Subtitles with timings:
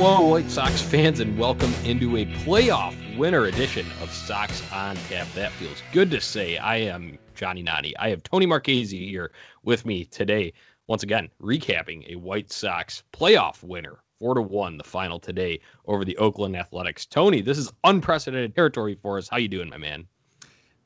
[0.00, 5.26] Hello, White Sox fans, and welcome into a playoff winter edition of Sox on Tap.
[5.34, 6.56] That feels good to say.
[6.56, 7.96] I am Johnny Nani.
[7.96, 9.32] I have Tony Marchese here
[9.64, 10.52] with me today,
[10.86, 13.98] once again, recapping a White Sox playoff winner.
[14.20, 17.04] Four to one, the final today over the Oakland Athletics.
[17.04, 19.28] Tony, this is unprecedented territory for us.
[19.28, 20.06] How you doing, my man?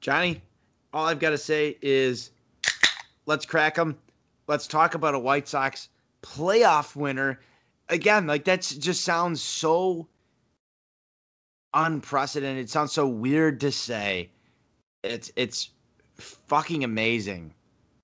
[0.01, 0.41] Johnny,
[0.95, 2.31] all I've got to say is
[3.27, 3.99] let's crack them.
[4.49, 5.91] Let's talk about a White Sox
[6.23, 7.41] playoff winner.
[7.93, 10.09] Again, like that just sounds so
[11.75, 12.65] unprecedented.
[12.65, 14.31] It sounds so weird to say.
[15.03, 15.71] It's it's
[16.15, 17.53] fucking amazing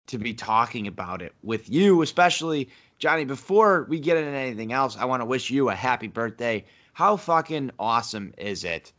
[0.08, 3.24] to be talking about it with you, especially Johnny.
[3.24, 6.66] Before we get into anything else, I want to wish you a happy birthday.
[6.92, 8.92] How fucking awesome is it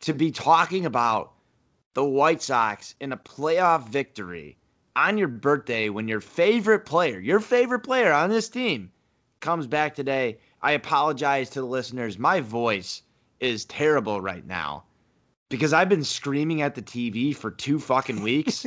[0.00, 1.32] to be talking about
[1.92, 4.56] the White Sox in a playoff victory
[4.96, 8.91] on your birthday when your favorite player, your favorite player on this team,
[9.42, 10.38] comes back today?
[10.62, 12.18] I apologize to the listeners.
[12.18, 13.02] My voice
[13.40, 14.84] is terrible right now
[15.50, 18.64] because I've been screaming at the TV for two fucking weeks.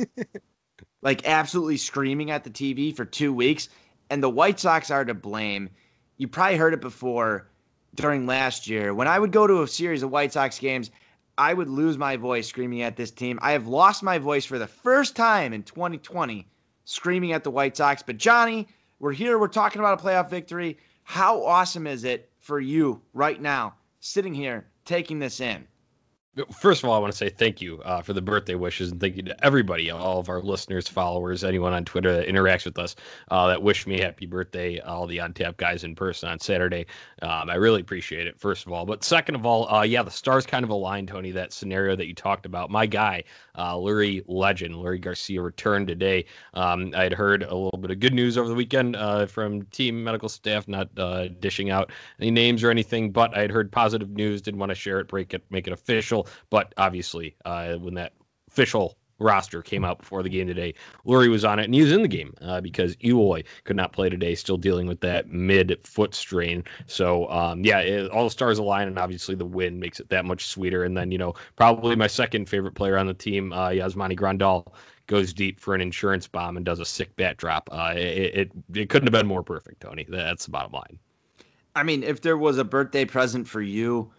[1.02, 3.68] like absolutely screaming at the TV for two weeks.
[4.10, 5.70] And the White Sox are to blame.
[6.18, 7.48] You probably heard it before
[7.94, 8.94] during last year.
[8.94, 10.90] When I would go to a series of White Sox games,
[11.38, 13.38] I would lose my voice screaming at this team.
[13.42, 16.46] I have lost my voice for the first time in 2020
[16.84, 18.02] screaming at the White Sox.
[18.02, 19.38] But Johnny, we're here.
[19.38, 20.78] We're talking about a playoff victory.
[21.02, 25.66] How awesome is it for you right now, sitting here, taking this in?
[26.52, 29.00] First of all, I want to say thank you uh, for the birthday wishes and
[29.00, 32.78] thank you to everybody, all of our listeners, followers, anyone on Twitter that interacts with
[32.78, 32.94] us
[33.30, 36.84] uh, that wished me happy birthday, all the on tap guys in person on Saturday.
[37.22, 38.84] Um, I really appreciate it, first of all.
[38.84, 42.06] But second of all, uh, yeah, the stars kind of aligned, Tony, that scenario that
[42.06, 42.68] you talked about.
[42.68, 46.26] My guy, uh, Leury Legend, Leury Garcia, returned today.
[46.52, 49.62] Um, I had heard a little bit of good news over the weekend uh, from
[49.66, 53.72] team medical staff, not uh, dishing out any names or anything, but I had heard
[53.72, 56.25] positive news, didn't want to share it, break it, make it official.
[56.50, 58.12] But obviously, uh, when that
[58.48, 60.74] official roster came out before the game today,
[61.06, 63.92] Leury was on it, and he was in the game uh, because Eloy could not
[63.92, 66.64] play today, still dealing with that mid foot strain.
[66.86, 70.24] So, um, yeah, it, all the stars align, and obviously the win makes it that
[70.24, 70.84] much sweeter.
[70.84, 74.66] And then, you know, probably my second favorite player on the team, uh, Yasmani Grandal,
[75.06, 77.68] goes deep for an insurance bomb and does a sick bat drop.
[77.72, 80.04] Uh, it, it, it couldn't have been more perfect, Tony.
[80.08, 80.98] That's the bottom line.
[81.76, 84.10] I mean, if there was a birthday present for you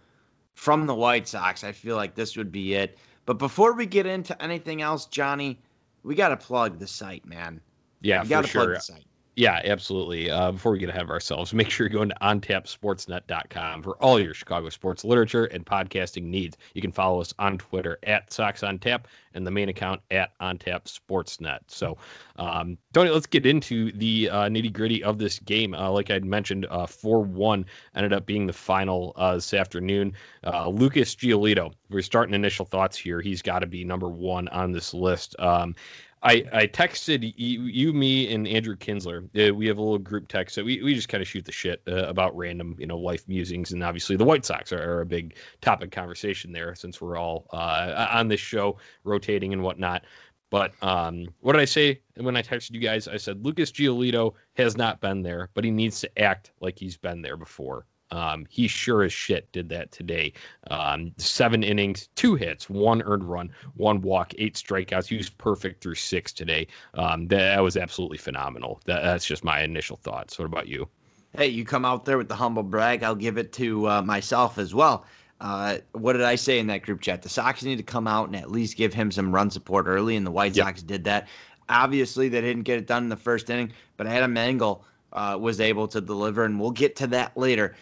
[0.58, 2.98] from the White Sox, I feel like this would be it.
[3.28, 5.62] But before we get into anything else, Johnny,
[6.02, 7.62] we got to plug the site, man.
[8.02, 8.64] Yeah, you got to sure.
[8.64, 9.06] plug the site.
[9.38, 10.32] Yeah, absolutely.
[10.32, 14.20] Uh, before we get ahead of ourselves, make sure you go into ontapsportsnet.com for all
[14.20, 16.58] your Chicago sports literature and podcasting needs.
[16.74, 20.32] You can follow us on Twitter at Sox on Tap and the main account at
[20.40, 21.60] OnTap Sportsnet.
[21.68, 21.98] So,
[22.38, 25.76] um, Tony, let's get into the uh, nitty gritty of this game.
[25.76, 27.64] Uh, like I'd mentioned, uh, 4 1
[27.96, 30.14] ended up being the final uh, this afternoon.
[30.44, 33.22] Uh, Lucas Giolito, we're starting initial thoughts here.
[33.22, 35.36] He's got to be number one on this list.
[35.38, 35.76] Um,
[36.24, 39.24] I, I texted you, you, me, and Andrew Kinsler.
[39.38, 41.52] Uh, we have a little group text, so we, we just kind of shoot the
[41.52, 45.02] shit uh, about random, you know, life musings, and obviously the White Sox are, are
[45.02, 50.06] a big topic conversation there since we're all uh, on this show, rotating and whatnot.
[50.50, 53.08] But um, what did I say when I texted you guys?
[53.08, 56.98] I said Lucas Giolito has not been there, but he needs to act like he's
[56.98, 57.86] been there before.
[58.12, 60.34] Um, he sure as shit did that today.
[60.70, 65.08] Um, seven innings, two hits, one earned run, one walk, eight strikeouts.
[65.08, 66.68] He was perfect through six today.
[66.94, 68.82] Um, that, that, was absolutely phenomenal.
[68.86, 70.40] That, that's just my initial thoughts.
[70.40, 70.88] What about you?
[71.36, 73.04] Hey, you come out there with the humble brag.
[73.04, 75.06] I'll give it to uh, myself as well.
[75.40, 77.22] Uh, what did I say in that group chat?
[77.22, 80.16] The Sox need to come out and at least give him some run support early,
[80.16, 80.66] and the White yep.
[80.66, 81.28] Sox did that.
[81.70, 84.84] Obviously, they didn't get it done in the first inning, but Adam Engel
[85.14, 87.76] uh, was able to deliver, and we'll get to that later.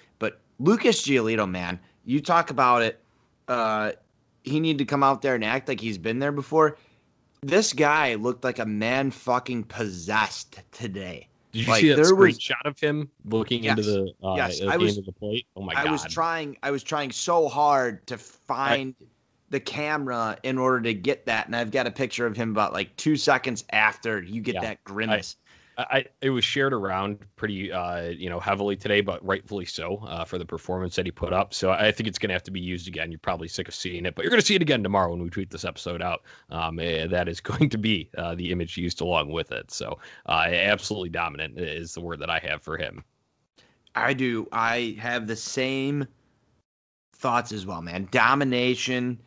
[0.59, 2.99] Lucas Giolito, man, you talk about it.
[3.47, 3.91] Uh,
[4.43, 6.77] he needed to come out there and act like he's been there before.
[7.41, 11.27] This guy looked like a man fucking possessed today.
[11.51, 13.77] Did you like, see that screenshot of him looking yes.
[13.77, 14.61] into the uh, yes.
[14.61, 15.47] I was, the plate?
[15.55, 15.87] Oh my I god!
[15.87, 16.57] I was trying.
[16.63, 19.05] I was trying so hard to find I,
[19.51, 22.73] the camera in order to get that, and I've got a picture of him about
[22.73, 25.37] like two seconds after you get yeah, that grimace.
[25.77, 30.23] I, it was shared around pretty, uh, you know, heavily today, but rightfully so uh,
[30.23, 31.53] for the performance that he put up.
[31.53, 33.11] So I think it's going to have to be used again.
[33.11, 35.21] You're probably sick of seeing it, but you're going to see it again tomorrow when
[35.21, 36.23] we tweet this episode out.
[36.49, 39.71] Um, eh, that is going to be uh, the image used along with it.
[39.71, 43.03] So uh, absolutely dominant is the word that I have for him.
[43.95, 44.47] I do.
[44.51, 46.07] I have the same
[47.13, 48.07] thoughts as well, man.
[48.11, 49.19] Domination,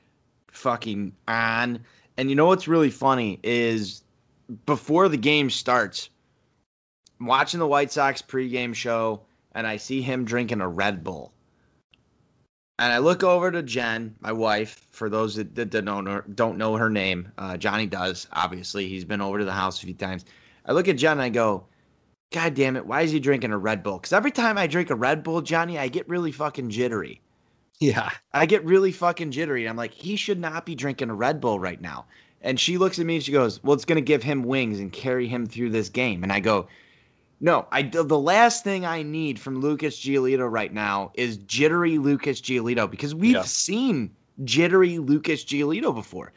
[0.51, 1.81] fucking on.
[2.17, 4.03] And you know what's really funny is
[4.67, 6.11] before the game starts
[7.21, 9.23] watching the White Sox pregame show,
[9.53, 11.33] and I see him drinking a Red Bull.
[12.79, 14.87] And I look over to Jen, my wife.
[14.93, 18.29] For those that, that don't know, don't know her name, uh, Johnny does.
[18.33, 20.25] Obviously, he's been over to the house a few times.
[20.65, 21.67] I look at Jen and I go,
[22.31, 23.99] God damn it, why is he drinking a Red Bull?
[23.99, 27.21] Because every time I drink a Red Bull, Johnny, I get really fucking jittery.
[27.81, 28.11] Yeah.
[28.33, 29.69] I get really fucking jittery.
[29.69, 32.07] I'm like, he should not be drinking a Red Bull right now.
[32.43, 34.79] And she looks at me and she goes, Well, it's going to give him wings
[34.79, 36.23] and carry him through this game.
[36.23, 36.69] And I go,
[37.41, 42.41] No, I, the last thing I need from Lucas Giolito right now is jittery Lucas
[42.41, 43.43] Giolito because we've Yeah.
[43.43, 44.11] seen
[44.45, 46.33] jittery Lucas Giolito before.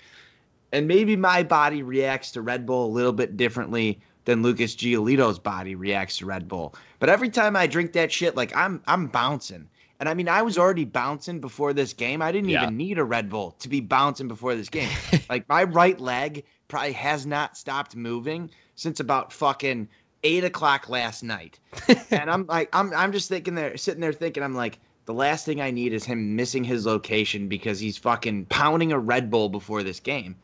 [0.71, 5.39] And maybe my body reacts to Red Bull a little bit differently than Lucas Giolito's
[5.39, 6.75] body reacts to Red Bull.
[6.99, 9.67] But every time I drink that shit, like I'm I'm bouncing.
[9.99, 12.21] And I mean, I was already bouncing before this game.
[12.21, 12.63] I didn't Yeah.
[12.63, 14.89] even need a Red Bull to be bouncing before this game.
[15.29, 19.87] like my right leg probably has not stopped moving since about fucking
[20.23, 21.59] eight o'clock last night.
[22.11, 25.45] and I'm like, I'm I'm just thinking there, sitting there thinking, I'm like, the last
[25.45, 29.49] thing I need is him missing his location because he's fucking pounding a Red Bull
[29.49, 30.35] before this game.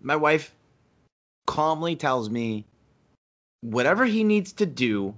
[0.00, 0.54] My wife
[1.46, 2.64] calmly tells me
[3.62, 5.14] whatever he needs to do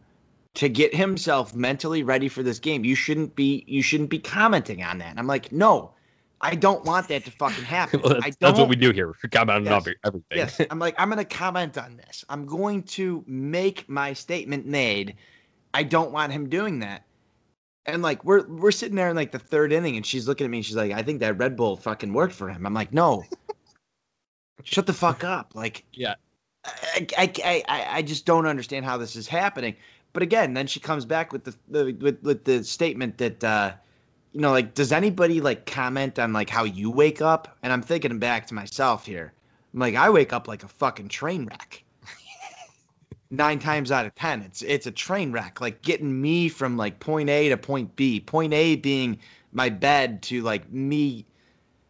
[0.55, 2.85] to get himself mentally ready for this game.
[2.85, 5.11] You shouldn't be you shouldn't be commenting on that.
[5.11, 5.93] And I'm like, no,
[6.45, 8.01] I don't want that to fucking happen.
[8.05, 8.49] Well, I that's, don't.
[8.51, 9.15] that's what we do here.
[9.23, 9.73] We comment on Yes.
[9.83, 10.39] every- everything.
[10.39, 12.25] Yes, I'm like, I'm gonna comment on this.
[12.29, 15.15] I'm going to make my statement made.
[15.75, 17.05] I don't want him doing that.
[17.87, 20.51] And like we're we're sitting there in like the third inning, and she's looking at
[20.51, 20.59] me.
[20.59, 22.67] and She's like, I think that Red Bull fucking worked for him.
[22.67, 23.25] I'm like, no,
[24.65, 25.53] shut the fuck up.
[25.55, 26.15] Like, Yeah.
[26.65, 29.75] I, I, I, I- I just don't understand how this is happening.
[30.13, 33.73] But again, then she comes back with the, the with, with the statement that uh,
[34.33, 37.57] you know, like, does anybody like comment on like how you wake up?
[37.63, 39.33] And I'm thinking back to myself here.
[39.75, 41.85] I'm like, I wake up like a fucking train wreck.
[43.31, 45.61] Nine times out of ten, it's it's a train wreck.
[45.61, 48.21] Like getting me from like point A to point B.
[48.21, 49.19] Point A being
[49.53, 51.27] my bed to like me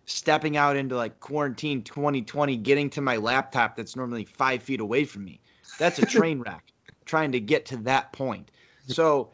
[0.06, 5.05] stepping out into like quarantine 2020, getting to my laptop that's normally five feet away
[5.05, 5.41] from me.
[5.79, 6.65] That's a train wreck.
[7.05, 8.50] Trying to get to that point.
[8.87, 9.31] So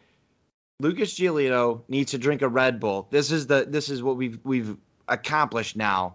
[0.80, 3.08] Lucas Giolito needs to drink a Red Bull.
[3.10, 4.76] This is the this is what we've we've
[5.08, 6.14] accomplished now.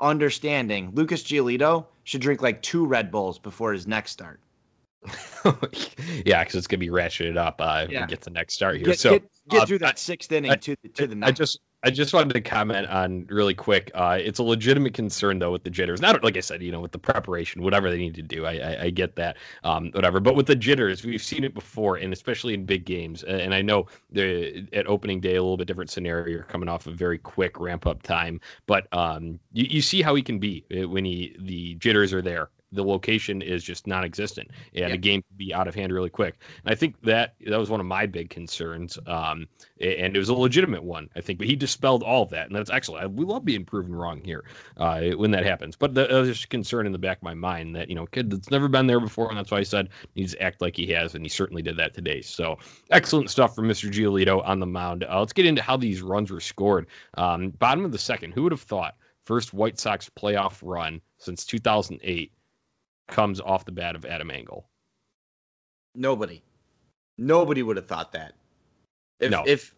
[0.00, 4.40] Understanding Lucas Giolito should drink like two Red Bulls before his next start.
[6.26, 8.02] yeah, because it's gonna be ratcheted up uh, if Yeah.
[8.02, 8.84] we get the next start here.
[8.86, 11.18] Get, so get, get uh, through I- that sixth inning I- to the to the
[11.26, 13.90] I just I just wanted to comment on really quick.
[13.92, 16.00] Uh, it's a legitimate concern though with the jitters.
[16.00, 18.46] Not like I said, you know, with the preparation, whatever they need to do.
[18.46, 20.20] I I, I get that, um, whatever.
[20.20, 23.24] But with the jitters, we've seen it before, and especially in big games.
[23.24, 26.28] And I know the at opening day, a little bit different scenario.
[26.30, 30.14] You're coming off a very quick ramp up time, but um, you, you see how
[30.14, 32.48] he can be uh, when he the jitters are there.
[32.72, 34.88] The location is just non-existent, and Yeah.
[34.88, 36.40] the game can be out of hand really quick.
[36.64, 38.98] And I think that that was one of my big concerns.
[39.06, 39.46] Um,
[39.80, 41.38] and it was a legitimate one, I think.
[41.38, 43.04] But he dispelled all of that, and that's excellent.
[43.04, 44.44] I- We love being proven wrong here
[44.78, 45.76] uh, when that happens.
[45.76, 48.06] But that was just a concern in the back of my mind that you know,
[48.06, 50.60] kid that's never been there before, and that's why I said he needs to act
[50.62, 52.20] like he has, and he certainly did that today.
[52.22, 52.58] So
[52.90, 53.90] excellent stuff from Mr.
[53.90, 55.04] Giolito on the mound.
[55.04, 56.86] Uh, let's get into how these runs were scored.
[57.18, 61.44] Um, bottom of the second, who would have thought first White Sox playoff run since
[61.44, 62.32] 2008
[63.08, 64.66] comes off the bat of Adam Engel?
[65.94, 66.42] Nobody.
[67.18, 68.34] Nobody would have thought that.
[69.20, 69.44] If No.
[69.46, 69.74] if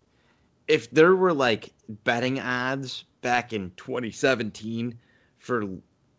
[0.68, 1.72] if there were like
[2.04, 4.98] betting odds back in 2017
[5.38, 5.64] for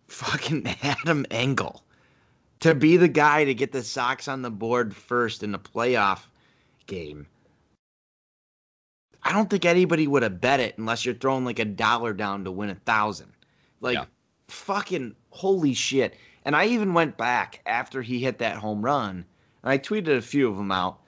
[0.07, 1.83] fucking Adam Engel
[2.59, 6.25] to be the guy to get the Sox on the board first in the playoff
[6.85, 7.27] game.
[9.23, 12.43] I don't think anybody would have bet it unless you're throwing like a dollar down
[12.43, 13.31] to win a thousand.
[13.81, 14.05] Like Yeah.
[14.49, 16.15] Fucking holy shit.
[16.43, 19.25] And I even went back after he hit that home run
[19.63, 20.99] and I tweeted a few of them out.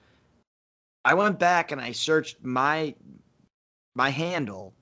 [1.04, 2.94] I went back and I searched my
[3.94, 4.74] my handle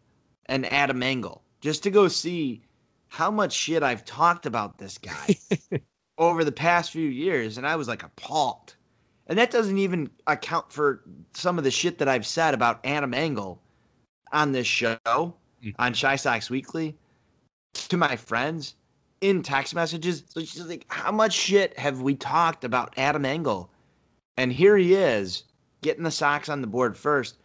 [0.46, 2.62] and Adam Engel just to go see
[3.08, 5.36] how much shit I've talked about this guy
[6.18, 8.74] over the past few years, and I was like appalled.
[9.26, 11.02] And that doesn't even account for
[11.34, 13.60] some of the shit that I've said about Adam Engel
[14.32, 14.98] on this show,
[15.64, 15.74] Mm.
[15.78, 16.96] on Chi Sox Weekly,
[17.88, 18.74] to my friends
[19.20, 20.24] in text messages.
[20.28, 23.70] So just like, how much shit have we talked about Adam Engel?
[24.36, 25.44] And here he is
[25.82, 27.38] getting the Sox on the board first.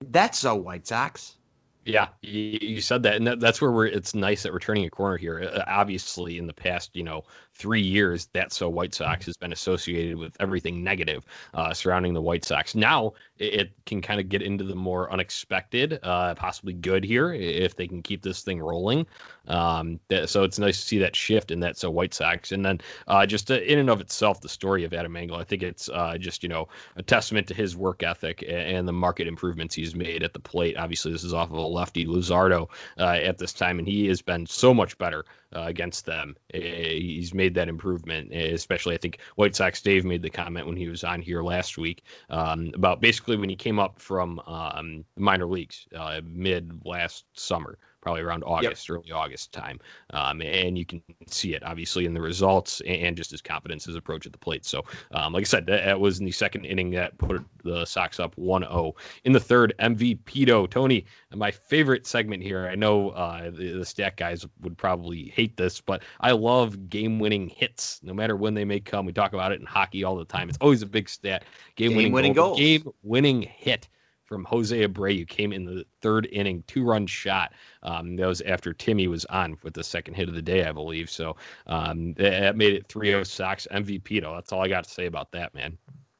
[0.00, 1.36] That's so White Sox.
[1.84, 3.86] Yeah, you, said that, and that, that's where we're.
[3.86, 5.50] It's nice that we're turning a corner here.
[5.52, 9.52] Uh, obviously, in the past, you know, three years, that so White Sox has been
[9.52, 12.74] associated with everything negative uh, surrounding the White Sox.
[12.74, 17.32] Now it, it can kind of get into the more unexpected, uh, possibly good here
[17.32, 19.06] if they can keep this thing rolling.
[19.48, 22.64] Um, that, so it's nice to see that shift in that so White Sox, and
[22.64, 25.62] then uh, just uh, in and of itself, the story of Adam Engel, I think
[25.62, 29.74] it's uh, just you know a testament to his work ethic and the market improvements
[29.74, 30.76] he's made at the plate.
[30.76, 32.68] Obviously, this is off of a lefty Luzardo
[32.98, 36.36] uh, at this time, and he has been so much better uh, against them.
[36.52, 40.88] He's made that improvement, especially I think White Sox Dave made the comment when he
[40.88, 45.46] was on here last week um, about basically when he came up from um, minor
[45.46, 48.98] leagues uh, mid last summer probably around August, yep.
[48.98, 49.80] early August time.
[50.10, 53.96] Um, and you can see it obviously in the results and just his confidence, his
[53.96, 54.66] approach at the plate.
[54.66, 57.84] So, um, like I said, that, that, was in the second inning that put the
[57.86, 58.94] Sox up 1 0.
[59.24, 60.66] In the third, MVP Do.
[60.66, 62.66] Tony, my favorite segment here.
[62.66, 67.20] I know uh, the, the stat guys would probably hate this, but I love game
[67.20, 69.06] winning hits no matter when they may come.
[69.06, 70.48] We talk about it in hockey all the time.
[70.48, 71.44] It's always a big stat.
[71.76, 72.56] Game winning goal.
[72.56, 73.88] Game winning hit
[74.24, 77.52] from Jose Abreu came in the third inning, two run shot.
[77.82, 80.72] Um, that was after Timmy was on with the second hit of the day, I
[80.72, 81.10] believe.
[81.10, 81.36] So
[81.66, 84.34] um, that made it 3 0 Sox MVP, though.
[84.34, 85.76] That's all I got to say about that, man.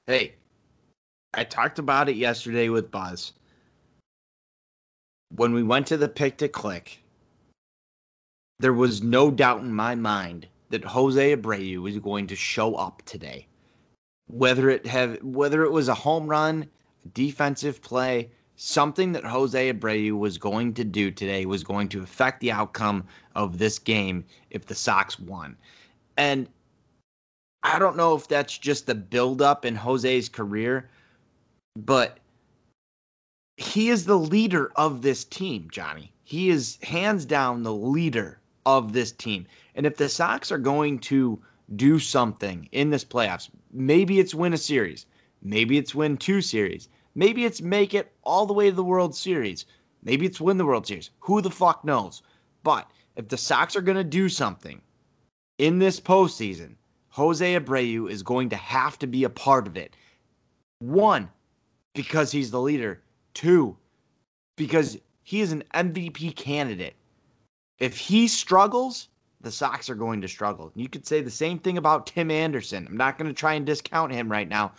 [0.07, 0.35] Hey,
[1.35, 3.33] I talked about it yesterday with Buzz.
[5.35, 7.03] When we went to the pick to click,
[8.59, 13.03] there was no doubt in my mind that Jose Abreu was going to show up
[13.07, 13.47] today.
[14.27, 16.69] Whether it have whether it was a home run,
[17.15, 22.41] defensive play, something that Jose Abreu was going to do today was going to affect
[22.41, 23.05] the outcome
[23.35, 25.57] of this game if the Sox won.
[26.17, 26.49] And
[27.63, 30.91] I don't know if that's just the buildup in Jose's career,
[31.77, 32.19] but
[33.57, 36.13] he is the leader of this team, Johnny.
[36.25, 39.47] He is hands down the leader of this team.
[39.75, 41.41] And if the Sox are going to
[41.77, 45.07] do something in this playoffs, maybe it's win a series,
[45.43, 46.89] Maybe it's win two series.
[47.15, 49.67] Maybe it's make it all the way to the World Series.
[50.03, 51.11] Maybe it's win the World Series.
[51.21, 52.23] Who the fuck knows?
[52.63, 54.81] But if the Sox are going to do something
[55.59, 56.77] in this postseason,
[57.11, 59.95] Jose Abreu is going to have to be a part of it.
[60.79, 61.29] One,
[61.95, 63.03] because he's the leader.
[63.35, 63.77] Two,
[64.57, 66.95] because he is an MVP candidate.
[67.79, 69.09] If he struggles,
[69.41, 70.73] the Sox are going to struggle.
[70.75, 72.87] You could say the same thing about Tim Anderson.
[72.89, 74.73] I'm not going to try and discount him right now,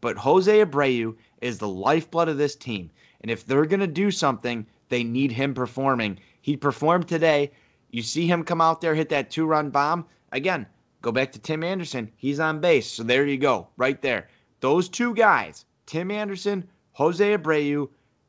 [0.00, 2.90] but Jose Abreu is the lifeblood of this team.
[3.20, 6.18] And if they're going to do something, they need him performing.
[6.40, 7.52] He performed today.
[7.90, 10.06] You see him come out there, hit that two run bomb.
[10.32, 10.66] Again,
[11.02, 12.10] go back to Tim Anderson.
[12.16, 12.90] He's on base.
[12.90, 14.28] So there you go, right there.
[14.60, 17.88] Those two guys, Tim Anderson, Jose Abreu,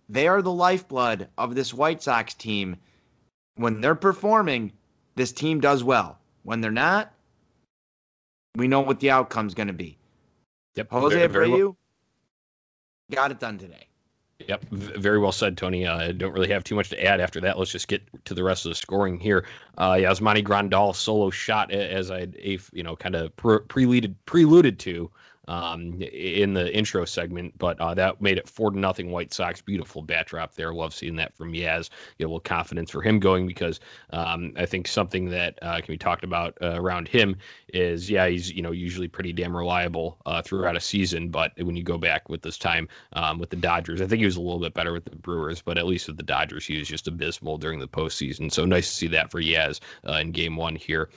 [0.10, 2.76] they are the lifeblood of this White Sox team.
[3.56, 4.74] When they're performing,
[5.16, 6.20] this team does well.
[6.44, 7.14] When they're not,
[8.56, 9.98] we know what the outcome's going to be.
[10.76, 10.90] Yep.
[10.92, 11.78] Jose very, Abreu very well.
[13.12, 13.88] got it done today.
[14.48, 15.86] Yep, very well said, Tony.
[15.86, 17.60] Uh, I don't really have too much to add after that.
[17.60, 19.46] Let's just get to the rest of the scoring here.
[19.78, 25.12] Uh, Yasmani Grandal solo shot, as I, you know, kind of preluded preluded to
[25.52, 29.62] um, in the intro segment, but uh, that made it four to nothing White Sox.
[29.62, 30.74] Beautiful bat drop there.
[30.74, 31.90] Love seeing that from Yaz.
[32.18, 33.82] Get a little confidence for him going because
[34.12, 37.36] um, I think something that uh, can be talked about uh, around him
[37.74, 41.76] is yeah he's you know usually pretty damn reliable uh, throughout a season, but when
[41.76, 44.42] you go back with this time um, with the Dodgers, I think he was a
[44.42, 47.10] little bit better with the Brewers, but at least with the Dodgers he was just
[47.10, 48.50] abysmal during the postseason.
[48.50, 51.10] So nice to see that for Yaz uh, in Game One here.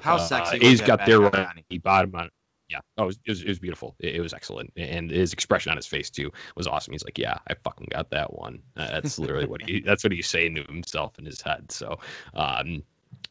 [0.00, 0.56] How sexy!
[0.62, 1.62] A's got their run.
[1.68, 2.30] He bottom on
[2.68, 3.94] yeah, oh, it was, it was, it was beautiful.
[4.00, 6.92] It, it, was excellent, and his expression on his face too was awesome.
[6.92, 9.80] He's like, "Yeah, I fucking got that one." Uh, that's literally what he.
[9.86, 11.70] That's what he's saying to himself in his head.
[11.70, 11.98] So,
[12.34, 12.82] um,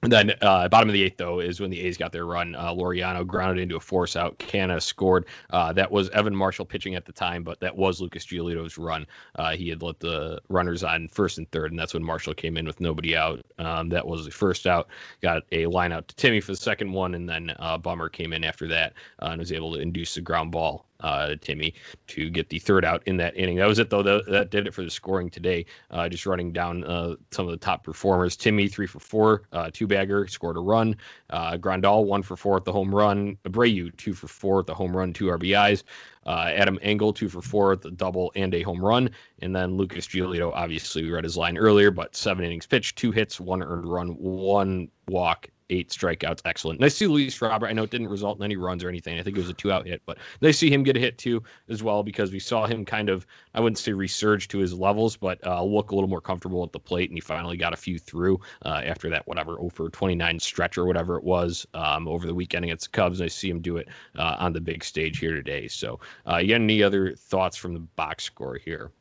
[0.05, 2.53] and then uh, bottom of the eighth, though, is when the A's got their run.
[2.53, 4.37] Uh, Laureano grounded into a force out.
[4.37, 5.25] Canha scored.
[5.49, 9.07] Uh, that was Evan Marshall pitching at the time, but that was Lucas Giolito's run.
[9.35, 12.55] Uh, he had let the runners on first and third, and that's when Marshall came
[12.55, 13.43] in with nobody out.
[13.57, 14.89] Um, that was the first out.
[15.21, 18.31] Got a line out to Timmy for the second one, and then uh, Bummer came
[18.31, 21.73] in after that uh, and was able to induce a ground ball uh, Timmy
[22.07, 23.57] to get the third out in that inning.
[23.57, 24.03] That was it, though.
[24.03, 25.65] That, that did it for the scoring today.
[25.91, 28.35] Uh, just running down uh, some of the top performers.
[28.35, 30.95] Timmy, three for four, uh, two bagger, scored a run.
[31.29, 33.37] Uh, Grandal, one for four at the home run.
[33.45, 35.83] Abreu, two for four at the home run, two RBIs.
[36.25, 39.09] Uh, Adam Engel, two for four at the double and a home run.
[39.41, 43.11] And then Lucas Giolito, obviously, we read his line earlier, but seven innings pitched, two
[43.11, 46.41] hits, one earned run, one walk, eight strikeouts.
[46.45, 46.79] Excellent.
[46.79, 47.67] Nice to see Luis Robert.
[47.67, 49.19] I know it didn't result in any runs or anything.
[49.19, 50.99] I think it was a two out hit, but nice to see him get a
[50.99, 54.59] hit too as well because we saw him kind of, I wouldn't say resurge to
[54.59, 57.09] his levels, but uh, look a little more comfortable at the plate.
[57.09, 60.85] And he finally got a few through uh, after that, whatever, over 29 stretch or
[60.85, 63.21] whatever it was um, over the weekend against the Cubs.
[63.21, 65.67] I see him do it uh, on the big stage here today.
[65.67, 68.91] So, uh, you got any other thoughts from the box score here?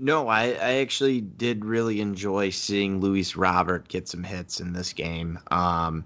[0.00, 4.92] No, I, I actually did really enjoy seeing Luis Robert get some hits in this
[4.92, 5.40] game.
[5.50, 6.04] Um,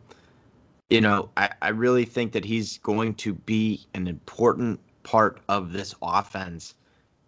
[0.88, 5.72] you know, I, I really think that he's going to be an important part of
[5.72, 6.74] this offense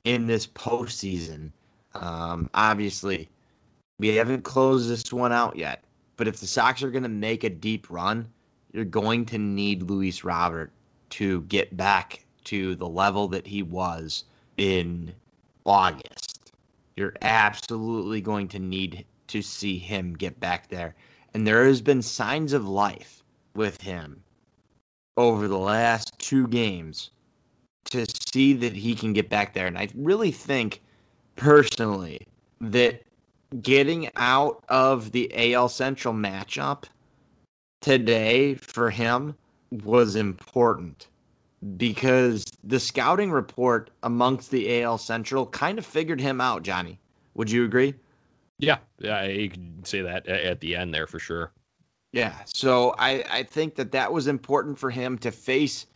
[0.05, 1.51] in this postseason.
[1.95, 3.29] Um, obviously,
[3.99, 5.85] we haven't closed this one out yet,
[6.17, 8.27] but if the Sox are going to make a deep run,
[8.73, 10.73] you're going to need Luis Robert
[11.11, 14.25] to get back to the level that he was
[14.57, 15.15] in
[15.67, 16.04] August
[16.97, 20.95] you're absolutely going to need to see him get back there.
[21.33, 23.23] And there has been signs of life
[23.55, 24.23] with him
[25.17, 27.11] over the last two games
[27.87, 29.67] to see that he can get back there.
[29.67, 30.81] And I really think
[31.37, 32.27] personally
[32.61, 33.03] that
[33.63, 36.85] getting out of the AL Central matchup
[37.81, 39.35] today for him
[39.71, 41.09] was important
[41.77, 46.99] because the scouting report amongst the AL Central kind of figured him out, Johnny.
[47.35, 47.95] Would you agree?
[48.59, 51.53] Yeah, yeah, you could say that at the end there for sure.
[52.13, 55.87] Yeah, so I, I think that that was important for him to face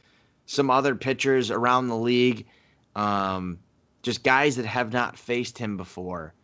[0.47, 2.47] some other pitchers around the league,
[2.97, 3.59] um,
[4.03, 6.35] just guys that have not faced him before.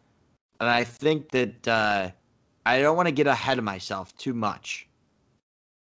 [0.60, 2.10] And I think that uh,
[2.64, 4.86] I don't want to get ahead of myself too much.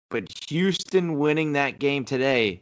[0.10, 2.62] But Houston winning that game today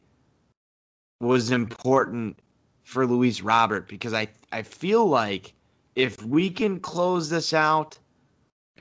[1.20, 2.40] was important
[2.84, 5.54] for Luis Robert because I I feel like
[5.96, 7.98] if we can close this out,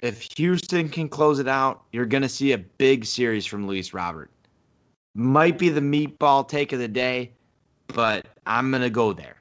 [0.02, 3.92] if Houston can close it out, you're going to see a big series from Luis
[3.92, 4.30] Robert.
[5.14, 7.32] Might be the meatball take of the day,
[7.88, 9.37] but I'm going to go there.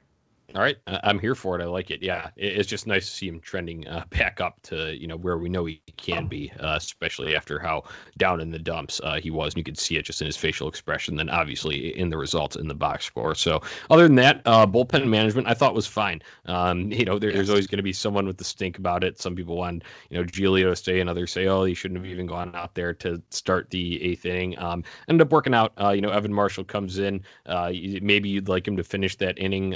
[0.54, 1.62] All right, I'm here for it.
[1.62, 2.02] I like it.
[2.02, 5.36] Yeah, it's just nice to see him trending uh, back up to you know where
[5.36, 7.84] we know he can be, uh, especially after how
[8.16, 9.52] down in the dumps uh, he was.
[9.52, 11.16] And you could see it just in his facial expression.
[11.16, 13.34] Then obviously in the results in the box score.
[13.34, 16.22] So other than that, uh, bullpen management I thought was fine.
[16.46, 19.20] Um, you know, there, there's always going to be someone with the stink about it.
[19.20, 22.10] Some people want you know Giolito to stay, and others say, oh, he shouldn't have
[22.10, 24.58] even gone out there to start the eighth inning.
[24.58, 25.74] Um, ended up working out.
[25.78, 27.22] Uh, you know, Evan Marshall comes in.
[27.44, 29.74] Uh, maybe you'd like him to finish that inning.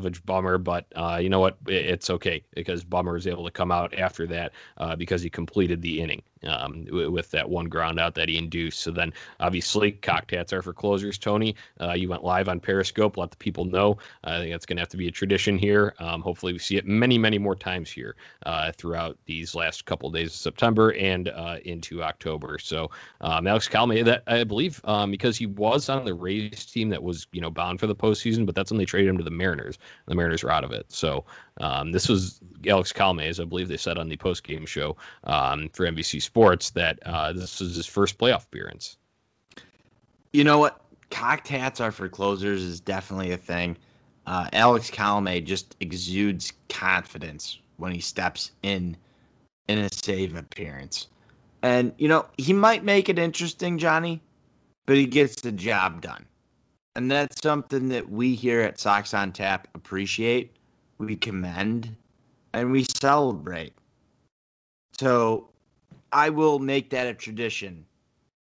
[0.00, 1.58] Salvage Bummer, but uh, you know what?
[1.66, 5.82] It's okay because Bummer is able to come out after that uh, because he completed
[5.82, 8.80] the inning um, with that one ground out that he induced.
[8.80, 11.18] So then, obviously, cocktats are for closers.
[11.18, 13.16] Tony, uh, you went live on Periscope.
[13.16, 13.98] Let the people know.
[14.24, 15.94] I think that's going to have to be a tradition here.
[15.98, 20.08] Um, hopefully, we see it many, many more times here uh, throughout these last couple
[20.08, 22.58] of days of September and uh, into October.
[22.58, 26.88] So um, Alex Colome, that I believe, um, because he was on the Rays team
[26.90, 29.24] that was you know bound for the postseason, but that's when they traded him to
[29.24, 29.78] the Mariners.
[30.06, 30.86] The Mariners are out of it.
[30.88, 31.24] So
[31.60, 34.96] um, this was Alex Colome, as I believe they said on the post game show
[35.24, 38.96] um, for NBC Sports, that uh, this was his first playoff appearance.
[40.32, 40.80] You know what?
[41.10, 43.76] Cocked hats are for closers is definitely a thing.
[44.26, 48.96] Uh, Alex Colome just exudes confidence when he steps in
[49.66, 51.08] in a save appearance.
[51.62, 54.20] And, you know, he might make it interesting, Johnny,
[54.86, 56.24] but he gets the job done.
[56.94, 60.56] And that's something that we here at Sox on Tap appreciate
[60.98, 61.96] we commend,
[62.52, 63.72] and we celebrate.
[64.92, 65.49] So
[66.12, 67.86] I will make that a tradition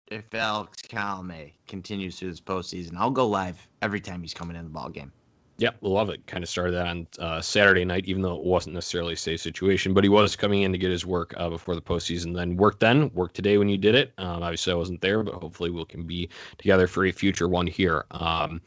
[0.07, 2.95] if Alex Colome continues through this postseason.
[2.97, 5.11] I'll go live every time he's coming in the ball game.
[5.57, 6.27] Yeah, love it.
[6.27, 9.39] Kind of started that on uh, Saturday night, even though it wasn't necessarily a safe
[9.39, 9.93] situation.
[9.93, 12.35] But he was coming in to get his work uh, before the postseason.
[12.35, 14.11] Then work then, work today when you did it.
[14.17, 17.67] Um, obviously, I wasn't there, but hopefully we can be together for a future one
[17.67, 18.03] here.
[18.11, 18.61] Um,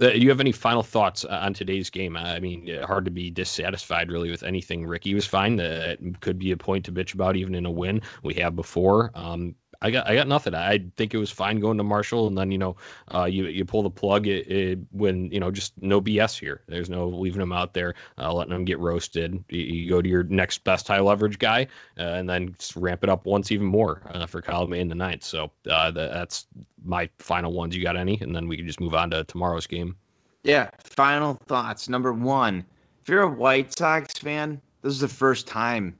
[0.00, 2.16] do you have any final thoughts uh, on today's game?
[2.16, 4.86] I mean, uh, hard to be dissatisfied really with anything.
[4.86, 5.56] Ricky was fine.
[5.56, 8.00] That could be a point to bitch about even in a win.
[8.22, 9.10] We have before.
[9.14, 10.54] Um, I got I got nothing.
[10.54, 12.76] I think it was fine going to Marshall, and then you know,
[13.14, 16.62] uh, you you pull the plug it, it, when you know just no BS here.
[16.66, 19.42] There's no leaving them out there, uh, letting them get roasted.
[19.48, 21.66] You, you, go to your next best high leverage guy,
[21.98, 25.24] uh, and then ramp it up once even more uh, for Colome in the ninth.
[25.24, 26.46] So uh, that's
[26.84, 27.74] my final ones.
[27.74, 28.18] You got any?
[28.20, 29.96] And then we can just move on to tomorrow's game.
[30.42, 30.70] Yeah.
[30.82, 31.88] Final thoughts.
[31.88, 32.64] Number one,
[33.02, 35.96] if you're a White Sox fan, this is the first time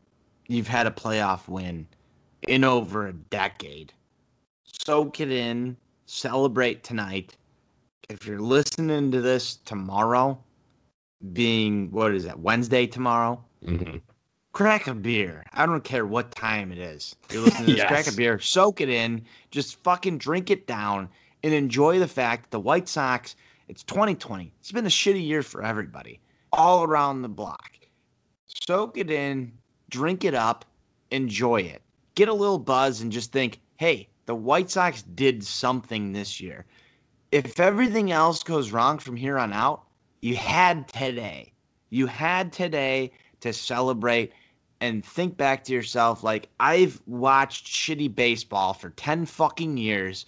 [0.48, 1.86] you've had a playoff win
[2.50, 3.92] in over a decade.
[4.84, 7.36] Soak it in, celebrate tonight.
[8.08, 10.36] If you're listening to this tomorrow,
[11.32, 13.42] being what is that, Wednesday tomorrow?
[13.64, 13.98] Mm-hmm.
[14.52, 15.44] crack a beer.
[15.52, 17.14] I don't care what time it is.
[17.30, 17.88] You're listening to this, Yes.
[17.88, 21.08] crack a beer, soak it in, just fucking drink it down
[21.44, 23.36] and enjoy the fact that the White Sox,
[23.68, 24.52] it's 2020.
[24.58, 26.18] It's been a shitty year for everybody
[26.52, 27.70] all around the block.
[28.46, 29.52] Soak it in,
[29.88, 30.64] drink it up,
[31.12, 31.82] enjoy it.
[32.14, 36.64] Get a little buzz and just think, hey, the White Sox did something this year.
[37.32, 39.84] If everything else goes wrong from here on out,
[40.20, 41.52] you had today.
[41.90, 44.32] You had today to celebrate
[44.80, 50.26] and think back to yourself like I've watched shitty baseball for 10 fucking years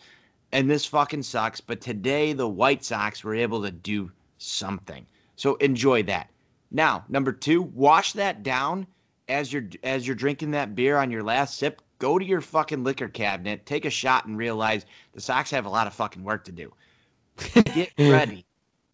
[0.52, 5.06] and this fucking sucks, but today the White Sox were able to do something.
[5.36, 6.28] So enjoy that.
[6.70, 8.86] Now, number 2, wash that down
[9.28, 11.80] as you're as you're drinking that beer on your last sip.
[11.98, 15.70] Go to your fucking liquor cabinet, take a shot and realize the Sox have a
[15.70, 16.72] lot of fucking work to do.
[17.74, 18.44] Get ready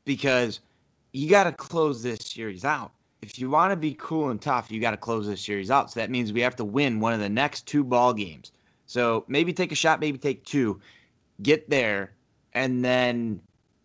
[0.04, 0.60] because
[1.12, 2.92] you got to close this series out.
[3.22, 5.90] If you want to be cool and tough, you got to close this series out.
[5.90, 8.52] So that means we have to win one of the next two ball games.
[8.86, 10.80] So maybe take a shot, maybe take two,
[11.42, 12.12] get there,
[12.52, 13.40] and then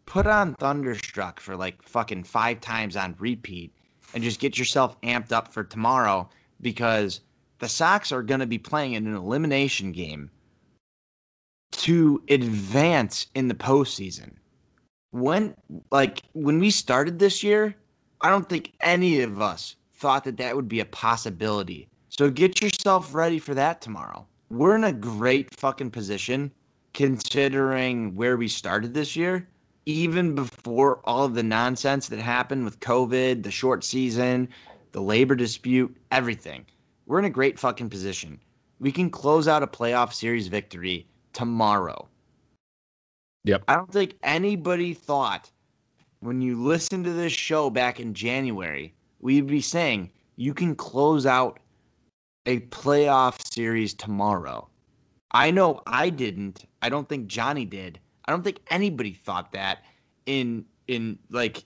[0.05, 3.73] put on Thunderstruck for like fucking five times on repeat
[4.13, 6.29] and just get yourself amped up for tomorrow
[6.61, 7.21] because
[7.59, 10.29] the Sox are going to be playing in an elimination game
[11.71, 14.33] to advance in the postseason
[15.13, 15.55] when
[15.91, 17.75] like when we started this year,
[18.21, 21.87] I don't think any of us thought that that would be a possibility.
[22.09, 24.25] So get yourself ready for that tomorrow.
[24.49, 26.51] We're in a great fucking position
[26.93, 29.47] considering where we started this year,
[29.85, 34.49] even before all of the nonsense that happened with COVID, the short season,
[34.91, 36.65] the labor dispute, everything.
[37.05, 38.39] We're in a great fucking position.
[38.79, 42.07] We can close out a playoff series victory tomorrow.
[43.45, 43.63] Yep.
[43.67, 45.51] I don't think anybody thought
[46.21, 51.25] when you listened to this show back in January, we'd be saying you can close
[51.25, 51.59] out
[52.45, 54.67] a playoff series tomorrow.
[55.31, 56.65] I know I didn't.
[56.81, 57.99] I don't think Johnny did.
[58.25, 59.83] I don't think anybody thought that
[60.25, 61.63] in in like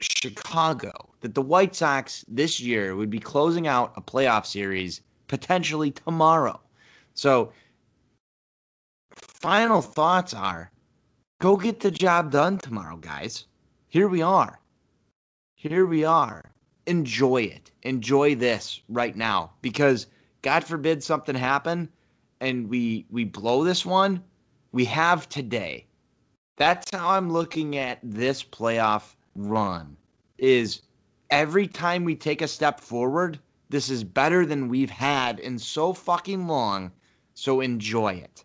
[0.00, 5.90] Chicago that the White Sox this year would be closing out a playoff series potentially
[5.90, 6.60] tomorrow.
[7.14, 7.52] So
[9.14, 10.70] final thoughts are
[11.40, 13.46] go get the job done tomorrow, guys.
[13.88, 14.60] Here we are.
[15.54, 16.52] Here we are.
[16.86, 17.70] Enjoy it.
[17.82, 20.06] Enjoy this right now because
[20.42, 21.88] God forbid something happen
[22.40, 24.22] and we we blow this one,
[24.76, 25.86] we have today.
[26.58, 29.96] That's how I'm looking at this playoff run.
[30.36, 30.82] Is
[31.30, 33.38] every time we take a step forward,
[33.70, 36.92] this is better than we've had in so fucking long.
[37.32, 38.44] So enjoy it.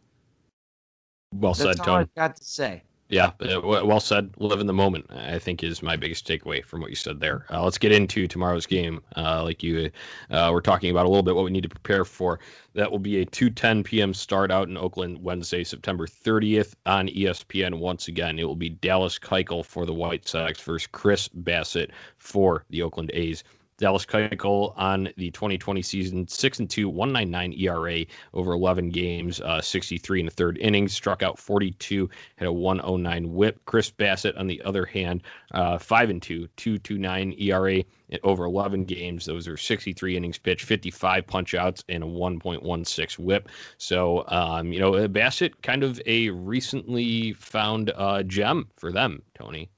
[1.36, 2.00] Well That's said, all Tone.
[2.00, 2.84] I've got to say.
[3.12, 4.32] Yeah, uh, well said.
[4.38, 5.06] Live in the moment.
[5.12, 7.46] I think is my biggest takeaway from what you said there.
[7.52, 9.02] Uh, let's get into tomorrow's game.
[9.18, 9.92] Uh, like you
[10.30, 12.40] uh, were talking about a little bit, what we need to prepare for.
[12.74, 14.14] That will be a 2:10 p.m.
[14.14, 17.80] start out in Oakland Wednesday, September 30th on ESPN.
[17.80, 22.64] Once again, it will be Dallas Keuchel for the White Sox versus Chris Bassitt for
[22.70, 23.44] the Oakland A's.
[23.82, 29.60] Dallas Keuchel on the 2020 season, six and two, 199 ERA over 11 games, uh,
[29.60, 33.60] 63 in the third innings, struck out 42, had a 109 WHIP.
[33.66, 37.84] Chris Bassitt, on the other hand, uh, five and two, 229 ERA
[38.24, 39.26] over 11 games.
[39.26, 43.50] Those are 63 innings pitched, 55 punch outs, and a 1.16 WHIP.
[43.80, 49.72] So, um, you know, Bassitt kind of a recently found uh, gem for them, Tony.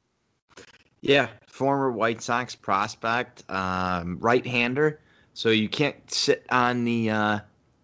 [1.04, 5.02] Yeah, former White Sox prospect, um, right-hander.
[5.34, 7.40] So you can't sit on the uh,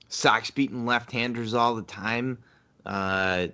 [0.07, 2.37] Sox beating left-handers all the time.
[2.85, 3.47] Uh,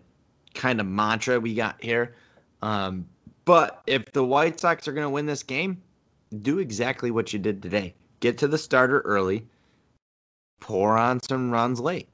[0.53, 2.13] kind of mantra we got here.
[2.61, 3.07] Um,
[3.45, 5.81] but if the White Sox are going to win this game,
[6.43, 7.95] do exactly what you did today.
[8.19, 9.47] Get to the starter early.
[10.59, 12.07] Pour on some runs late.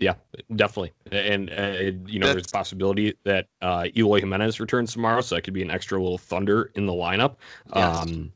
[0.00, 0.14] Yeah,
[0.54, 0.92] definitely.
[1.10, 5.42] And, uh, you know, there's a possibility that uh, Eloy Jimenez returns tomorrow, so that
[5.42, 7.36] could be an extra little thunder in the lineup.
[7.74, 8.02] Yes.
[8.02, 8.32] Um,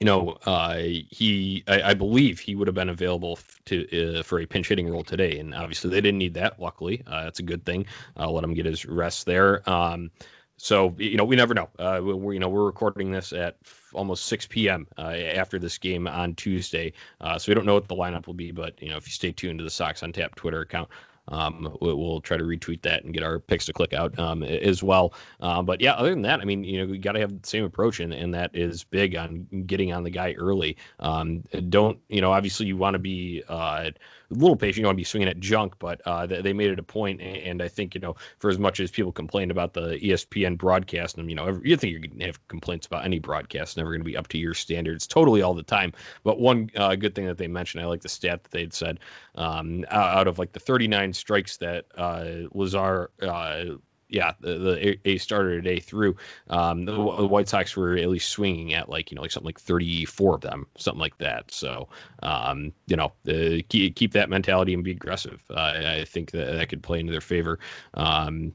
[0.00, 4.22] you know, uh, he, I, I believe he would have been available f- to uh,
[4.22, 6.60] for a pinch hitting role today, and obviously they didn't need that.
[6.60, 7.86] Luckily, uh, that's a good thing.
[8.18, 9.68] Uh, let him get his rest there.
[9.68, 10.10] Um,
[10.56, 11.68] so you know, we never know.
[11.78, 14.86] Uh, we- we're you know we're recording this at f- almost 6 p.m.
[14.98, 15.02] Uh,
[15.34, 18.50] after this game on Tuesday, uh, so we don't know what the lineup will be.
[18.52, 20.88] But you know, if you stay tuned to the Sox on Tap Twitter account,
[21.28, 24.80] Um, we'll, try to retweet that and get our picks to click out um, as
[24.82, 25.12] well.
[25.40, 27.48] Uh, but yeah, other than that, I mean, you know, we got to have the
[27.48, 30.76] same approach, and, and that is big on getting on the guy early.
[31.00, 33.90] Um, don't, you know, obviously you want to be uh,
[34.30, 34.78] little patient.
[34.78, 36.82] You don't want to be swinging at junk, but uh, they, they, made it a
[36.82, 40.58] point, and I think you know, for as much as people complain about the ESPN
[40.58, 43.76] broadcast, and you know, every, you think you're going to have complaints about any broadcast,
[43.76, 45.92] never going to be up to your standards totally all the time.
[46.24, 49.00] But one uh, good thing that they mentioned, I like the stat that they'd said,
[49.34, 53.64] um, out of like the 39 strikes that uh, Lazar uh,
[54.08, 56.16] yeah, the, the A starter today through.
[56.48, 59.46] Um, the, the, White Sox were at least swinging at like you know like something
[59.46, 61.50] like 34 of them, something like that.
[61.50, 61.88] So
[62.22, 65.42] um, you know, uh, keep, keep that mentality and be aggressive.
[65.50, 67.58] Uh, I think that that could play into their favor.
[67.94, 68.52] Um,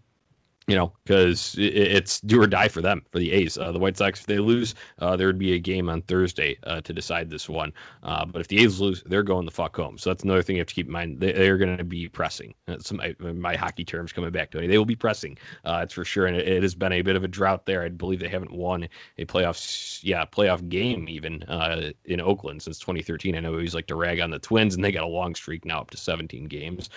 [0.67, 3.58] you know, because it's do or die for them, for the A's.
[3.58, 6.58] Uh, the White Sox, if they lose, uh, there would be a game on Thursday
[6.63, 7.74] uh, to decide this one.
[8.04, 9.97] Uh, but if the A's lose, they're going the fuck home.
[9.97, 11.19] So that's another thing you have to keep in mind.
[11.19, 12.54] They, are going to be pressing.
[12.80, 14.67] Some my, my, hockey terms coming back to me.
[14.67, 15.38] They will be pressing.
[15.63, 16.28] that's uh, for sure.
[16.28, 17.82] And it, it, has been a bit of a drought there.
[17.82, 22.78] I believe they haven't won a playoff, yeah, playoff game even uh, in Oakland since
[22.78, 23.36] 2013.
[23.36, 25.65] I know always like to rag on the Twins, and they got a long streak
[25.65, 26.89] now up to 17 games,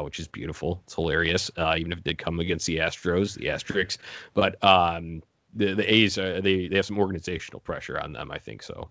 [0.00, 0.80] which is beautiful.
[0.84, 1.50] It's hilarious.
[1.76, 3.98] even if it did come against the Astros Astros, the Asterix,
[4.34, 5.22] but um,
[5.54, 8.30] the the A's uh, they they have some organizational pressure on them.
[8.30, 8.88] I think so.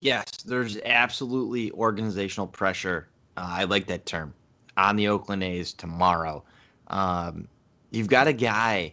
[0.00, 3.08] Yes, there's absolutely organizational pressure.
[3.36, 4.34] Uh, I like that term
[4.76, 6.44] on the Oakland A's tomorrow.
[6.88, 7.48] Um,
[7.90, 8.92] you've got a guy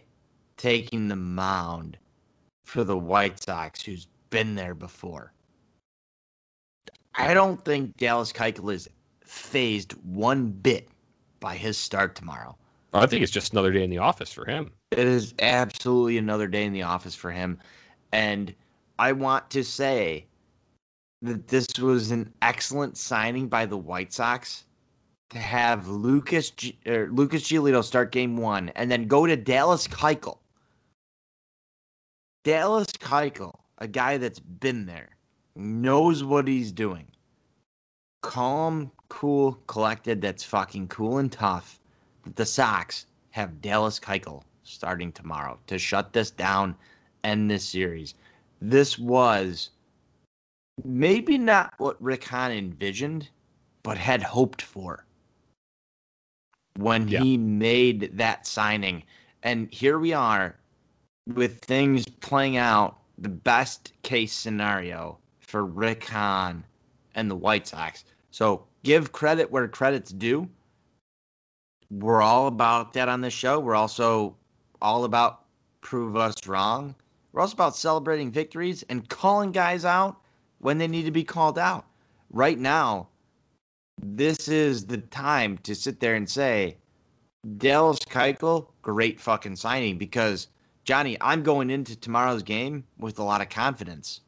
[0.56, 1.98] taking the mound
[2.64, 5.32] for the White Sox who's been there before.
[7.14, 8.88] I don't think Dallas Keuchel is
[9.24, 10.88] phased one bit
[11.40, 12.56] by his start tomorrow.
[12.94, 14.70] I think it's just another day in the office for him.
[14.90, 17.58] It is absolutely another day in the office for him.
[18.12, 18.54] And
[18.98, 20.26] I want to say
[21.22, 24.64] that this was an excellent signing by the White Sox
[25.30, 29.88] to have Lucas G- er, Lucas Giolito start game one and then go to Dallas
[29.88, 30.38] Keuchel.
[32.44, 35.16] Dallas Keuchel, a guy that's been there,
[35.56, 37.06] knows what he's doing.
[38.20, 41.80] Calm, cool, collected, that's fucking cool and tough
[42.34, 46.76] the Sox have Dallas Keuchel starting tomorrow to shut this down,
[47.24, 48.14] end this series.
[48.60, 49.70] This was
[50.84, 53.28] maybe not what Rick Hahn envisioned,
[53.82, 55.04] but had hoped for
[56.76, 57.20] when yeah.
[57.20, 59.02] he made that signing.
[59.42, 60.56] And here we are
[61.26, 66.64] with things playing out the best case scenario for Rick Hahn
[67.14, 68.04] and the White Sox.
[68.30, 70.48] So give credit where credit's due
[71.92, 73.60] we're all about that on this show.
[73.60, 74.34] We're also
[74.80, 75.44] all about
[75.82, 76.94] prove us wrong.
[77.32, 80.16] We're also about celebrating victories and calling guys out
[80.58, 81.86] when they need to be called out.
[82.30, 83.08] Right now,
[84.02, 86.76] this is the time to sit there and say,
[87.58, 90.48] Dallas Keuchel, great fucking signing because
[90.84, 94.20] Johnny, I'm going into tomorrow's game with a lot of confidence.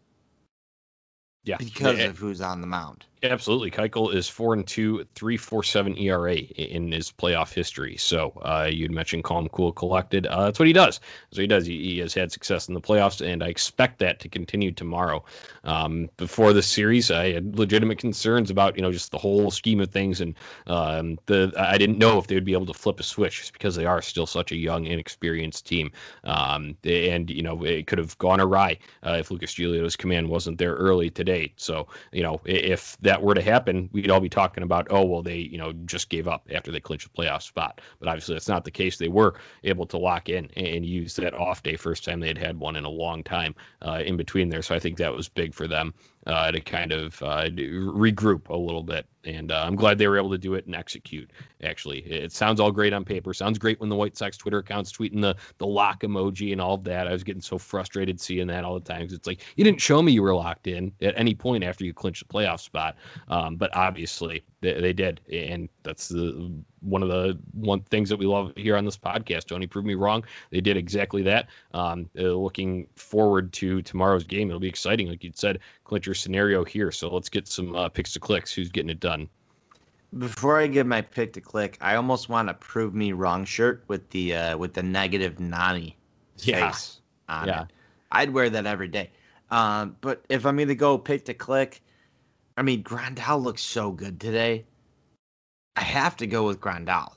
[1.44, 1.57] Yeah.
[1.59, 3.05] Because of who's on the mound.
[3.25, 3.71] Absolutely.
[3.71, 7.97] Keuchel is four and two, three four seven ERA in his playoff history.
[7.97, 10.27] So uh, you'd mentioned calm, cool, collected.
[10.27, 11.01] Uh, that's what he does.
[11.33, 11.65] So he does.
[11.65, 15.25] He, he, has had success in the playoffs, and I expect that to continue tomorrow.
[15.65, 19.81] Um, before the series, I had legitimate concerns about you know just the whole scheme
[19.81, 20.35] of things, and
[20.67, 23.55] um, the I didn't know if they would be able to flip a switch just
[23.55, 25.91] because they are still such a young, inexperienced team.
[26.25, 30.59] Um, and you know it could have gone awry uh, if Lucas Giolito's command wasn't
[30.59, 31.55] there early today.
[31.57, 35.05] So you know if that that were to happen, we'd all be talking about, oh,
[35.05, 37.81] well, they, you know, just gave up after they clinched the playoff spot.
[38.00, 38.98] But obviously, that's not the case.
[38.98, 42.38] They were able to lock in and use that off day, first time they had
[42.38, 44.62] had one in a long time uh, in between there.
[44.62, 45.94] So I think that was big for them
[46.27, 49.07] uh, to kind of uh, regroup a little bit.
[49.25, 51.31] And uh, I'm glad they were able to do it and execute.
[51.63, 53.33] Actually, it sounds all great on paper.
[53.33, 56.75] Sounds great when the White Sox Twitter accounts tweeting the the lock emoji and all
[56.75, 57.09] of that.
[57.09, 59.03] I was getting so frustrated seeing that all the time.
[59.03, 61.95] It's like you didn't show me you were locked in at any point after you
[61.95, 62.97] clinched the playoff spot.
[63.29, 66.53] Um, but obviously they, they did, and that's the
[66.85, 69.47] one of the one things that we love here on this podcast.
[69.47, 70.25] Tony proved me wrong.
[70.51, 71.49] They did exactly that.
[71.73, 74.49] Um, uh, looking forward to tomorrow's game.
[74.49, 75.61] It'll be exciting, like you said.
[75.85, 76.90] Clincher scenario here.
[76.90, 78.53] So let's get some uh, picks to clicks.
[78.53, 79.29] Who's getting it done?
[80.18, 83.83] Before I give my pick to click, I almost want to prove me wrong shirt
[83.88, 85.97] with the uh, with the negative Nani
[86.38, 86.70] yeah.
[86.70, 87.62] face on yeah.
[87.62, 87.68] it.
[88.12, 89.11] I'd wear that every day.
[89.51, 91.83] Um, but if I'm going to go pick to click,
[92.57, 94.64] I mean Grandal looks so good today.
[95.77, 97.13] I have to go with Grandal.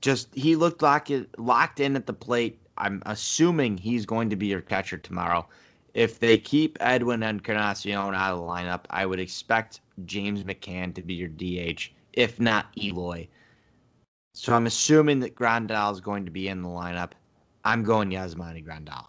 [0.00, 2.60] Just he looked locked locked in at the plate.
[2.76, 5.48] I'm assuming he's going to be your catcher tomorrow.
[5.94, 10.94] If they keep Edwin and Encarnacion out of the lineup, I would expect James McCann
[10.94, 13.26] to be your DH, if not Eloy.
[14.34, 17.12] So I'm assuming that Grandal is going to be in the lineup.
[17.64, 19.06] I'm going Yasmani Grandal.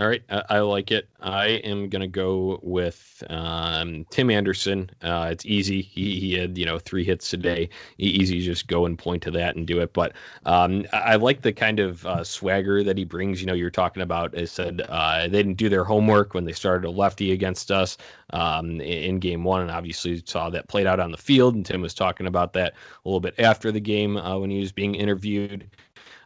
[0.00, 1.10] All right, I, I, like it.
[1.20, 4.88] I am gonna go with um, Tim Anderson.
[5.02, 5.82] Uh, it's easy.
[5.82, 7.68] He, he had you know three hits today.
[7.98, 9.92] Easy to just go and point to that and do it.
[9.92, 10.14] But
[10.46, 13.42] um, I, I, like the kind of uh, swagger that he brings.
[13.42, 14.34] You know, you're talking about.
[14.38, 17.98] I said uh, they didn't do their homework when they started a lefty against us
[18.30, 21.56] um, in, in game one, and obviously saw that played out on the field.
[21.56, 24.60] And Tim was talking about that a little bit after the game uh, when he
[24.60, 25.68] was being interviewed.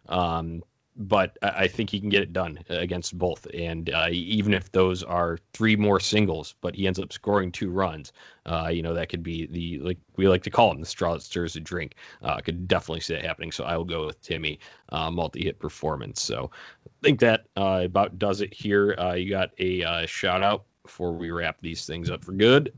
[0.09, 0.63] Um,
[0.97, 3.47] but I think he can get it done against both.
[3.53, 7.71] And uh, even if those are three more singles, but he ends up scoring two
[7.71, 8.13] runs,
[8.47, 11.15] uh, you know, that could be the, like we like to call him, the straw
[11.15, 11.97] that stirs the drink.
[12.23, 13.51] Uh, could definitely see that happening.
[13.51, 16.23] So I will go with Timmy, uh, multi hit performance.
[16.23, 16.51] So
[16.87, 18.95] I think that uh, about does it here.
[18.99, 22.73] Uh, you got a shout out before we wrap these things up for good.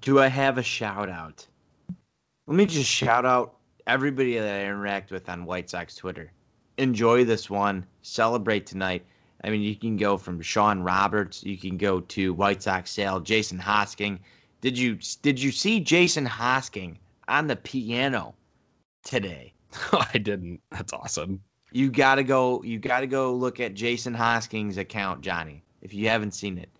[0.00, 1.46] Do I have a shout out?
[2.48, 6.32] Let me just shout out everybody that I interact with on White Sox Twitter.
[6.78, 7.86] Enjoy this one.
[8.02, 9.04] Celebrate tonight.
[9.44, 13.20] I mean, you can go from Sean Roberts, you can go to White Sox Sale,
[13.20, 14.18] Jason Hosking.
[14.62, 16.96] Did you did you see Jason Hosking
[17.28, 18.34] on the piano
[19.04, 19.52] today?
[19.92, 20.60] I didn't.
[20.70, 21.42] That's awesome.
[21.72, 22.62] You gotta go.
[22.62, 25.62] You gotta go look at Jason Hosking's account, Johnny.
[25.82, 26.70] If you haven't seen it,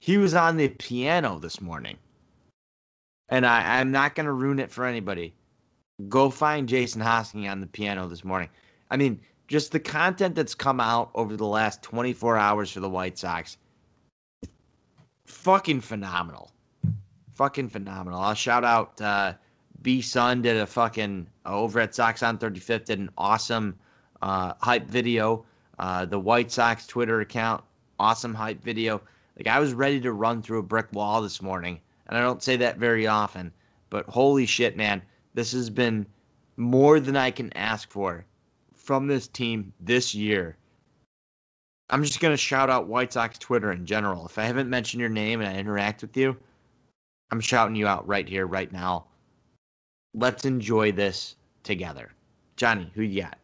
[0.00, 1.96] he was on the piano this morning,
[3.28, 5.34] and I, I'm not gonna ruin it for anybody.
[6.08, 8.48] Go find Jason Hosking on the piano this morning.
[8.90, 12.90] I mean, just the content that's come out over the last 24 hours for the
[12.90, 13.58] White Sox,
[15.24, 16.50] fucking phenomenal.
[17.34, 18.20] Fucking phenomenal.
[18.20, 19.34] I'll shout out uh,
[19.82, 23.78] B Sun did a fucking uh, over at Sox on 35th did an awesome
[24.22, 25.44] uh, hype video.
[25.78, 27.62] Uh, the White Sox Twitter account,
[28.00, 29.00] awesome hype video.
[29.36, 32.42] Like I was ready to run through a brick wall this morning, and I don't
[32.42, 33.52] say that very often,
[33.90, 35.02] but holy shit, man!
[35.34, 36.06] This has been
[36.56, 38.24] more than I can ask for
[38.72, 40.56] from this team this year.
[41.90, 44.24] I'm just going to shout out White Sox Twitter in general.
[44.26, 46.36] If I haven't mentioned your name and I interact with you,
[47.30, 49.06] I'm shouting you out right here, right now.
[50.14, 52.12] Let's enjoy this together.
[52.56, 53.38] Johnny, who you got?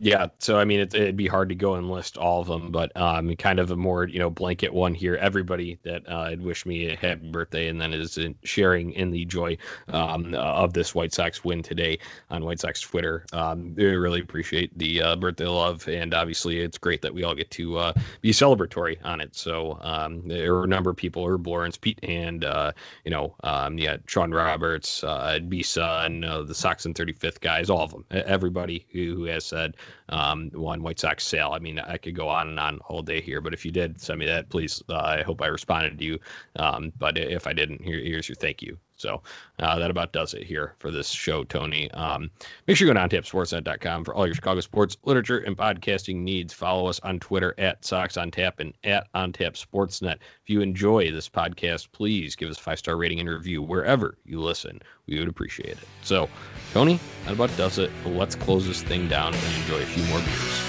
[0.00, 2.72] Yeah, so I mean, it, would be hard to go and list all of them,
[2.72, 5.14] but um, kind of a more you know blanket one here.
[5.14, 9.12] Everybody that uh, had wished me a happy birthday and then is in, sharing in
[9.12, 9.56] the joy
[9.88, 13.24] um, of this White Sox win today on White Sox Twitter.
[13.32, 17.34] Um, they really appreciate the uh, birthday love, and obviously it's great that we all
[17.34, 19.36] get to uh, be celebratory on it.
[19.36, 22.72] So um, there were a number of people: Herb Lawrence, Pete, and uh,
[23.04, 27.70] you know, um, yeah, Sean Roberts, uh, Bisa, and uh, the Sox and 35th guys,
[27.70, 29.76] all of them, everybody who, who has said
[30.08, 31.52] um, one White Sox sale.
[31.52, 34.00] I mean, I could go on and on all day here, but if you did
[34.00, 36.18] send me that, please, uh, I hope I responded to you.
[36.56, 38.78] Um, but if I didn't, here, here's your thank you.
[38.96, 39.22] So
[39.58, 41.90] uh, that about does it here for this show, Tony.
[41.92, 42.30] Um,
[42.66, 46.52] make sure you go to ontapsportsnet.com for all your Chicago sports literature and podcasting needs.
[46.52, 50.16] Follow us on Twitter at Sox on Tap and at On Tap Sportsnet.
[50.16, 54.16] If you enjoy this podcast, please give us a five star rating and review wherever
[54.24, 54.80] you listen.
[55.06, 55.88] We would appreciate it.
[56.02, 56.28] So,
[56.72, 57.90] Tony, that about does it.
[58.06, 60.60] Let's close this thing down and enjoy a few more beers.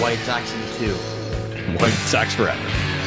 [0.00, 0.94] White Sox in two.
[1.78, 2.99] White Sox forever.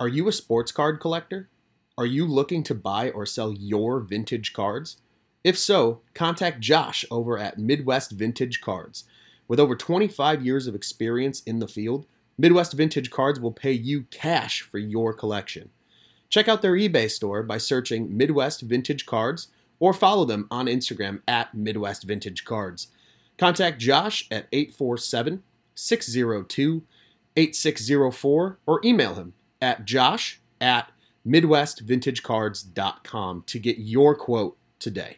[0.00, 1.48] Are you a sports card collector?
[1.96, 4.98] Are you looking to buy or sell your vintage cards?
[5.42, 9.02] If so, contact Josh over at Midwest Vintage Cards.
[9.48, 12.06] With over 25 years of experience in the field,
[12.38, 15.70] Midwest Vintage Cards will pay you cash for your collection.
[16.28, 19.48] Check out their eBay store by searching Midwest Vintage Cards
[19.80, 22.86] or follow them on Instagram at Midwest Vintage Cards.
[23.36, 25.42] Contact Josh at 847
[25.74, 26.82] 602
[27.36, 30.90] 8604 or email him at josh at
[31.26, 35.16] midwestvintagecards.com to get your quote today.